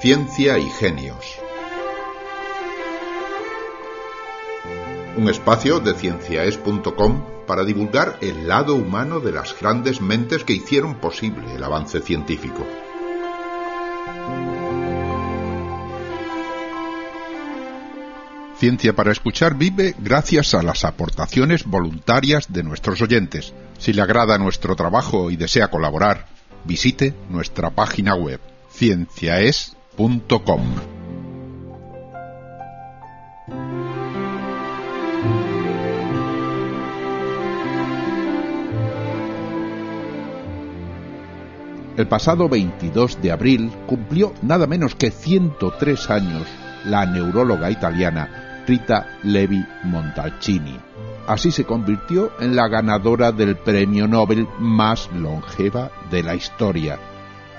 [0.00, 1.38] Ciencia y Genios.
[5.18, 10.94] Un espacio de cienciaes.com para divulgar el lado humano de las grandes mentes que hicieron
[10.94, 12.66] posible el avance científico.
[18.56, 23.52] Ciencia para Escuchar vive gracias a las aportaciones voluntarias de nuestros oyentes.
[23.76, 26.24] Si le agrada nuestro trabajo y desea colaborar,
[26.64, 28.40] visite nuestra página web
[28.72, 29.79] cienciaes.com.
[41.98, 46.46] El pasado 22 de abril cumplió nada menos que 103 años
[46.86, 50.78] la neuróloga italiana Rita Levi Montalcini.
[51.26, 57.09] Así se convirtió en la ganadora del premio Nobel más longeva de la historia.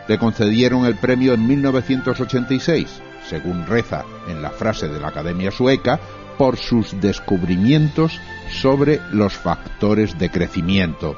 [0.07, 5.99] Le concedieron el premio en 1986, según reza en la frase de la Academia Sueca,
[6.37, 11.15] por sus descubrimientos sobre los factores de crecimiento.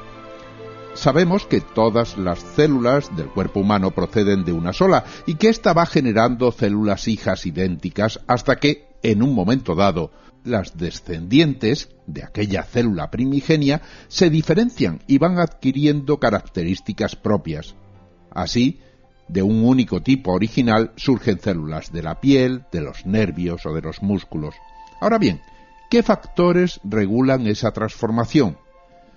[0.94, 5.72] Sabemos que todas las células del cuerpo humano proceden de una sola y que ésta
[5.72, 10.12] va generando células hijas idénticas hasta que, en un momento dado,
[10.44, 17.74] las descendientes de aquella célula primigenia se diferencian y van adquiriendo características propias.
[18.34, 18.80] Así,
[19.28, 23.80] de un único tipo original surgen células de la piel, de los nervios o de
[23.80, 24.54] los músculos.
[25.00, 25.40] Ahora bien,
[25.90, 28.58] ¿qué factores regulan esa transformación?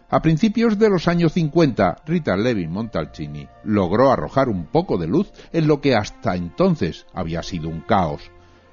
[0.09, 5.33] A principios de los años 50, Rita Levi Montalcini logró arrojar un poco de luz
[5.51, 8.31] en lo que hasta entonces había sido un caos.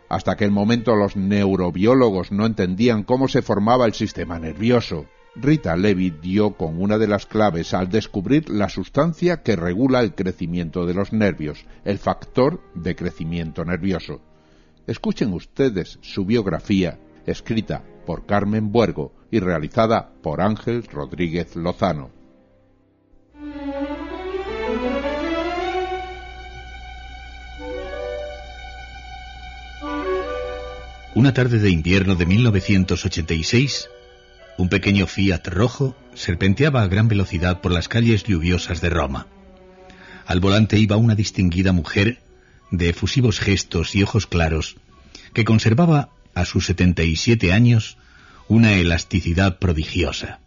[0.08, 5.06] Hasta aquel momento los neurobiólogos no entendían cómo se formaba el sistema nervioso.
[5.36, 10.14] Rita Levi dio con una de las claves al descubrir la sustancia que regula el
[10.14, 14.20] crecimiento de los nervios, el factor de crecimiento nervioso.
[14.86, 22.10] Escuchen ustedes su biografía, escrita por Carmen Buergo y realizada por Ángel Rodríguez Lozano.
[31.16, 33.88] Una tarde de invierno de 1986,
[34.56, 39.26] un pequeño Fiat rojo serpenteaba a gran velocidad por las calles lluviosas de Roma.
[40.26, 42.20] Al volante iba una distinguida mujer
[42.70, 44.76] de efusivos gestos y ojos claros,
[45.32, 47.98] que conservaba a sus 77 años
[48.48, 50.40] una elasticidad prodigiosa.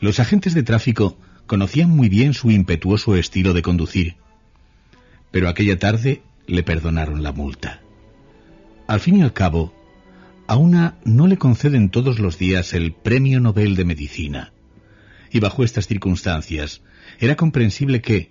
[0.00, 4.16] Los agentes de tráfico conocían muy bien su impetuoso estilo de conducir,
[5.30, 7.80] pero aquella tarde le perdonaron la multa.
[8.86, 9.74] Al fin y al cabo,
[10.48, 14.52] a una no le conceden todos los días el Premio Nobel de Medicina.
[15.30, 16.82] Y bajo estas circunstancias,
[17.18, 18.30] era comprensible que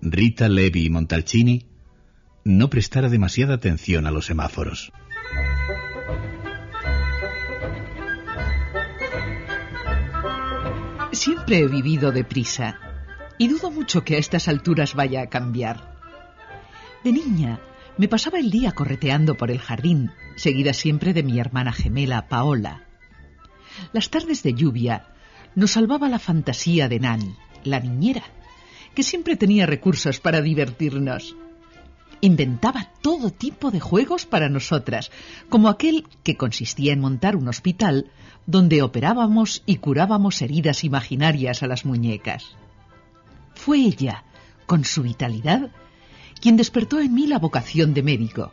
[0.00, 1.66] Rita Levi Montalcini
[2.44, 4.90] no prestara demasiada atención a los semáforos.
[11.12, 12.78] Siempre he vivido deprisa
[13.36, 15.98] y dudo mucho que a estas alturas vaya a cambiar.
[17.04, 17.60] De niña
[17.98, 22.86] me pasaba el día correteando por el jardín, seguida siempre de mi hermana gemela, Paola.
[23.92, 25.06] Las tardes de lluvia
[25.54, 27.34] nos salvaba la fantasía de Nani,
[27.64, 28.24] la niñera,
[28.94, 31.36] que siempre tenía recursos para divertirnos.
[32.20, 35.10] Inventaba todo tipo de juegos para nosotras,
[35.48, 38.10] como aquel que consistía en montar un hospital
[38.46, 42.56] donde operábamos y curábamos heridas imaginarias a las muñecas.
[43.54, 44.24] Fue ella,
[44.66, 45.70] con su vitalidad,
[46.40, 48.52] quien despertó en mí la vocación de médico.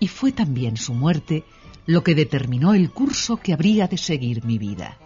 [0.00, 1.44] Y fue también su muerte
[1.86, 4.96] lo que determinó el curso que habría de seguir mi vida.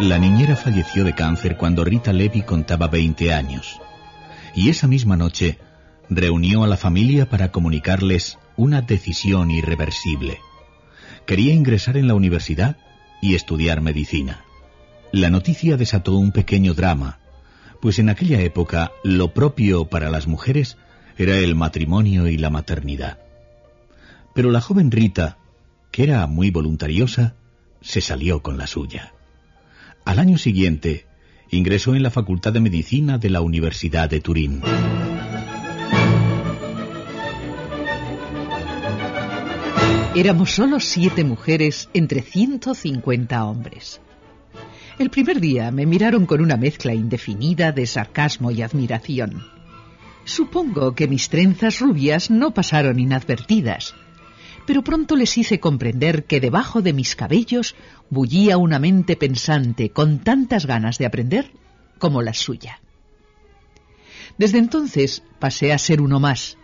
[0.00, 3.80] La niñera falleció de cáncer cuando Rita Levi contaba 20 años.
[4.54, 5.58] Y esa misma noche
[6.10, 10.38] reunió a la familia para comunicarles una decisión irreversible.
[11.26, 12.76] Quería ingresar en la universidad
[13.20, 14.44] y estudiar medicina.
[15.12, 17.18] La noticia desató un pequeño drama,
[17.80, 20.76] pues en aquella época lo propio para las mujeres
[21.16, 23.18] era el matrimonio y la maternidad.
[24.34, 25.38] Pero la joven Rita,
[25.90, 27.34] que era muy voluntariosa,
[27.80, 29.14] se salió con la suya.
[30.04, 31.06] Al año siguiente,
[31.50, 34.62] ingresó en la Facultad de Medicina de la Universidad de Turín.
[40.16, 44.00] Éramos solo siete mujeres entre 150 hombres.
[44.98, 49.44] El primer día me miraron con una mezcla indefinida de sarcasmo y admiración.
[50.24, 53.94] Supongo que mis trenzas rubias no pasaron inadvertidas,
[54.66, 57.74] pero pronto les hice comprender que debajo de mis cabellos
[58.08, 61.52] bullía una mente pensante con tantas ganas de aprender
[61.98, 62.80] como la suya.
[64.38, 66.56] Desde entonces pasé a ser uno más,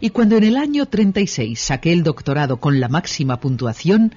[0.00, 4.14] y cuando en el año 36 saqué el doctorado con la máxima puntuación,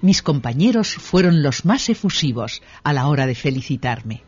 [0.00, 4.22] mis compañeros fueron los más efusivos a la hora de felicitarme.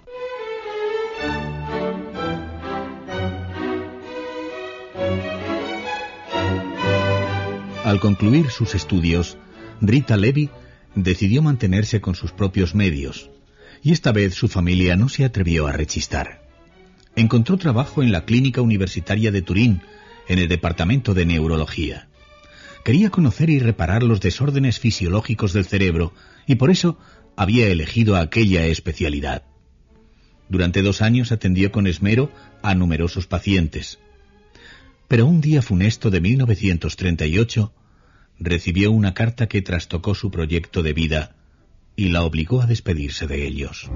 [7.84, 9.36] Al concluir sus estudios,
[9.80, 10.50] Rita Levy
[10.94, 13.30] decidió mantenerse con sus propios medios,
[13.82, 16.42] y esta vez su familia no se atrevió a rechistar.
[17.16, 19.82] Encontró trabajo en la Clínica Universitaria de Turín,
[20.28, 22.08] en el Departamento de Neurología.
[22.84, 26.12] Quería conocer y reparar los desórdenes fisiológicos del cerebro,
[26.46, 26.98] y por eso
[27.36, 29.44] había elegido aquella especialidad.
[30.48, 32.30] Durante dos años atendió con esmero
[32.62, 33.98] a numerosos pacientes.
[35.08, 37.72] Pero un día funesto de 1938
[38.38, 41.36] recibió una carta que trastocó su proyecto de vida
[41.96, 43.90] y la obligó a despedirse de ellos.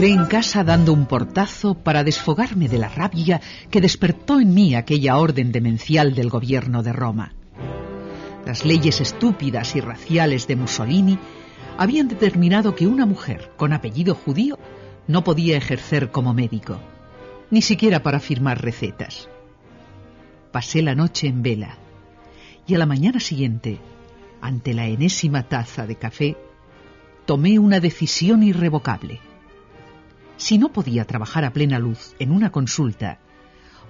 [0.00, 3.38] Entré en casa dando un portazo para desfogarme de la rabia
[3.70, 7.34] que despertó en mí aquella orden demencial del gobierno de Roma.
[8.46, 11.18] Las leyes estúpidas y raciales de Mussolini
[11.76, 14.58] habían determinado que una mujer con apellido judío
[15.06, 16.80] no podía ejercer como médico,
[17.50, 19.28] ni siquiera para firmar recetas.
[20.50, 21.76] Pasé la noche en vela
[22.66, 23.80] y a la mañana siguiente,
[24.40, 26.38] ante la enésima taza de café,
[27.26, 29.20] tomé una decisión irrevocable.
[30.40, 33.18] Si no podía trabajar a plena luz en una consulta,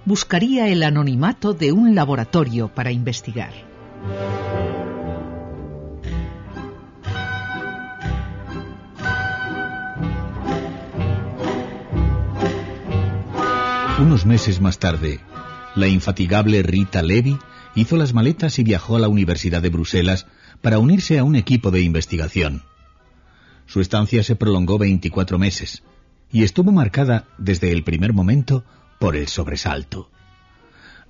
[0.03, 3.53] buscaría el anonimato de un laboratorio para investigar.
[13.97, 15.21] Unos meses más tarde,
[15.75, 17.39] la infatigable Rita Levy
[17.75, 20.27] hizo las maletas y viajó a la Universidad de Bruselas
[20.61, 22.63] para unirse a un equipo de investigación.
[23.67, 25.81] Su estancia se prolongó 24 meses
[26.31, 28.63] y estuvo marcada desde el primer momento
[28.99, 30.09] por el sobresalto.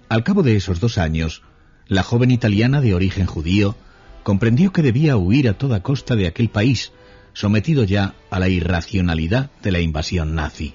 [0.10, 1.44] Al cabo de esos dos años,
[1.88, 3.76] la joven italiana de origen judío
[4.24, 6.92] comprendió que debía huir a toda costa de aquel país,
[7.34, 10.74] sometido ya a la irracionalidad de la invasión nazi.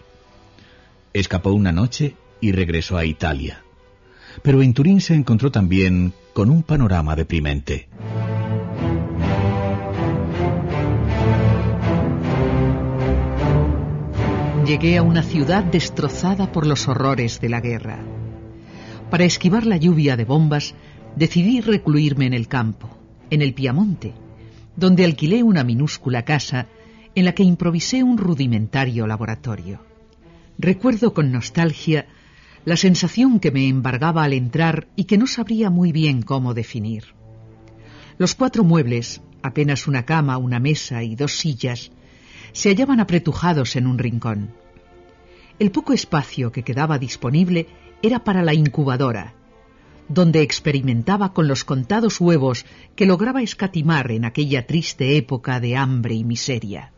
[1.12, 3.62] Escapó una noche y regresó a Italia.
[4.43, 7.88] Pero en Turín se encontró también con un panorama deprimente.
[14.67, 18.01] Llegué a una ciudad destrozada por los horrores de la guerra.
[19.11, 20.75] Para esquivar la lluvia de bombas,
[21.15, 22.91] decidí recluirme en el campo,
[23.31, 24.13] en el Piamonte,
[24.75, 26.67] donde alquilé una minúscula casa
[27.15, 29.85] en la que improvisé un rudimentario laboratorio.
[30.59, 32.09] Recuerdo con nostalgia
[32.65, 37.15] la sensación que me embargaba al entrar y que no sabría muy bien cómo definir.
[38.19, 41.93] Los cuatro muebles, apenas una cama, una mesa y dos sillas,
[42.56, 44.49] se hallaban apretujados en un rincón.
[45.58, 47.67] El poco espacio que quedaba disponible
[48.00, 49.35] era para la incubadora,
[50.08, 52.64] donde experimentaba con los contados huevos
[52.94, 56.93] que lograba escatimar en aquella triste época de hambre y miseria.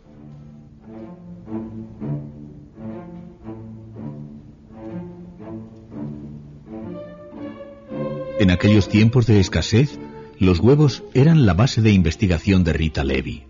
[8.38, 9.98] En aquellos tiempos de escasez,
[10.38, 13.47] los huevos eran la base de investigación de Rita Levy.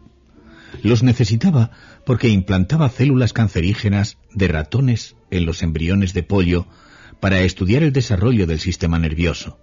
[0.82, 1.70] Los necesitaba
[2.04, 6.66] porque implantaba células cancerígenas de ratones en los embriones de pollo
[7.20, 9.58] para estudiar el desarrollo del sistema nervioso.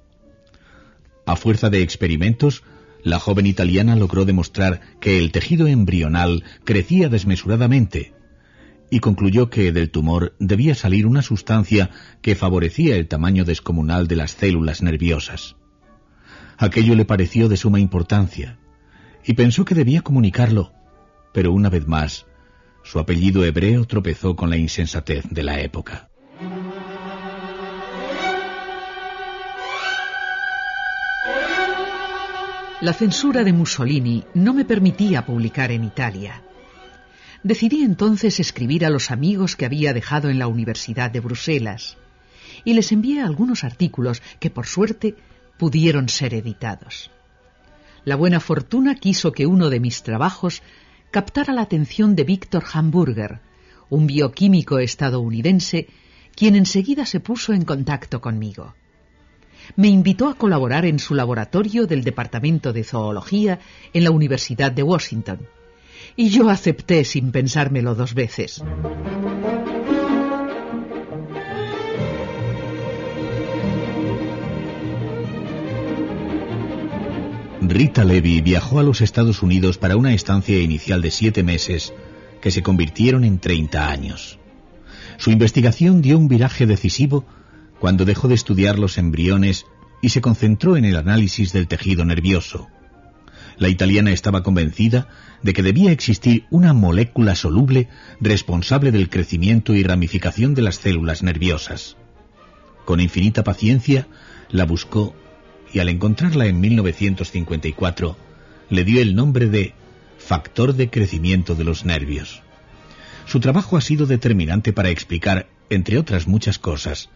[1.26, 2.64] A fuerza de experimentos,
[3.04, 8.14] la joven italiana logró demostrar que el tejido embrional crecía desmesuradamente
[8.90, 11.90] y concluyó que del tumor debía salir una sustancia
[12.22, 15.56] que favorecía el tamaño descomunal de las células nerviosas.
[16.58, 18.60] Aquello le pareció de suma importancia,
[19.26, 20.72] y pensó que debía comunicarlo,
[21.36, 22.26] pero una vez más,
[22.82, 26.08] su apellido hebreo tropezó con la insensatez de la época.
[32.80, 36.42] La censura de Mussolini no me permitía publicar en Italia.
[37.44, 41.98] Decidí entonces escribir a los amigos que había dejado en la Universidad de Bruselas
[42.64, 45.18] y les envié algunos artículos que por suerte
[45.58, 47.12] pudieron ser editados.
[48.06, 50.62] La buena fortuna quiso que uno de mis trabajos
[51.16, 53.40] captara la atención de Víctor Hamburger,
[53.90, 55.88] un bioquímico estadounidense,
[56.36, 58.76] quien enseguida se puso en contacto conmigo.
[59.78, 63.60] Me invitó a colaborar en su laboratorio del Departamento de Zoología
[63.94, 65.48] en la Universidad de Washington
[66.18, 68.62] y yo acepté sin pensármelo dos veces.
[77.76, 81.94] Rita Levy viajó a los Estados Unidos para una estancia inicial de siete meses
[82.40, 84.40] que se convirtieron en 30 años.
[85.18, 87.26] Su investigación dio un viraje decisivo
[87.78, 89.66] cuando dejó de estudiar los embriones
[90.02, 92.70] y se concentró en el análisis del tejido nervioso.
[93.58, 95.10] La italiana estaba convencida
[95.44, 97.90] de que debía existir una molécula soluble
[98.22, 101.98] responsable del crecimiento y ramificación de las células nerviosas.
[102.86, 104.08] Con infinita paciencia
[104.50, 105.14] la buscó
[105.76, 108.18] y al encontrarla en 1954
[108.70, 109.74] le dio el nombre de
[110.18, 112.42] factor de crecimiento de los nervios.
[113.26, 117.10] Su trabajo ha sido determinante para explicar, entre otras muchas cosas,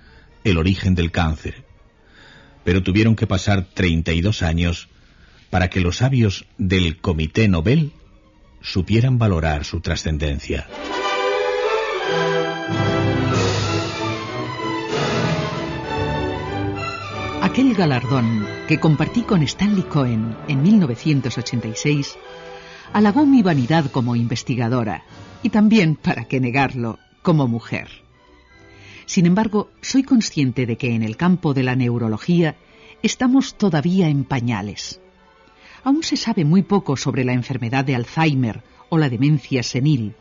[0.44, 1.64] el origen del cáncer.
[2.66, 4.90] Pero tuvieron que pasar 32 años
[5.50, 7.94] para que los sabios del Comité Nobel
[8.62, 10.68] supieran valorar su trascendencia.
[17.60, 22.18] Aquel galardón que compartí con Stanley Cohen en 1986
[22.94, 25.04] halagó mi vanidad como investigadora
[25.44, 27.90] y también, para qué negarlo, como mujer.
[29.06, 32.56] Sin embargo, soy consciente de que en el campo de la neurología
[33.04, 35.02] estamos todavía en pañales.
[35.84, 40.16] Aún se sabe muy poco sobre la enfermedad de Alzheimer o la demencia senil,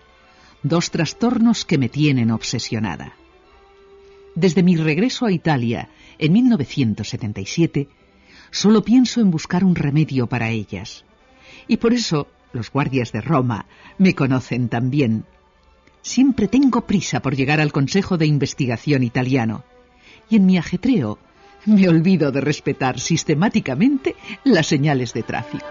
[0.65, 3.15] dos trastornos que me tienen obsesionada.
[4.39, 7.89] Desde mi regreso a Italia en 1977,
[8.53, 11.05] solo pienso en buscar un remedio para ellas.
[11.67, 13.67] Y por eso los guardias de Roma
[13.99, 15.25] me conocen también.
[16.03, 19.65] Siempre tengo prisa por llegar al Consejo de Investigación italiano.
[20.31, 21.19] Y en mi ajetreo
[21.67, 24.15] me olvido de respetar sistemáticamente
[24.45, 25.67] las señales de tráfico.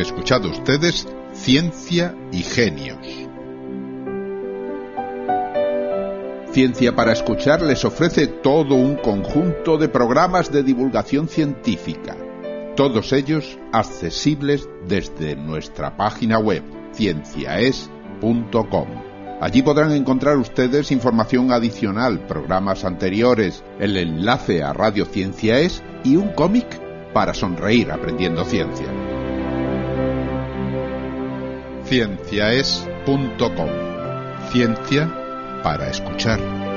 [0.00, 2.98] Escuchado ustedes Ciencia y Genios.
[6.52, 12.16] Ciencia para Escuchar les ofrece todo un conjunto de programas de divulgación científica,
[12.74, 16.62] todos ellos accesibles desde nuestra página web
[16.92, 18.88] cienciaes.com.
[19.40, 26.16] Allí podrán encontrar ustedes información adicional, programas anteriores, el enlace a Radio Ciencia Es y
[26.16, 26.66] un cómic
[27.12, 29.07] para sonreír aprendiendo ciencia
[31.88, 33.70] cienciaes.com.
[34.50, 35.10] Ciencia
[35.62, 36.67] para escuchar.